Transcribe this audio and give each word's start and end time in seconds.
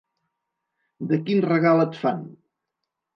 De 1.11 1.19
quin 1.27 1.43
regal 1.47 1.83
et 1.83 1.99
fan? 1.99 2.25